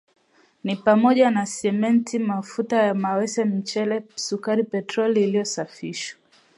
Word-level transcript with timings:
ni 0.63 0.75
pamoja 0.75 1.31
na 1.31 1.45
Simenti, 1.45 2.19
mafuta 2.19 2.83
ya 2.83 2.93
mawese 2.93 3.45
mchele 3.45 4.03
sukari 4.15 4.63
petroli 4.63 5.23
iliyosafishwa 5.23 6.19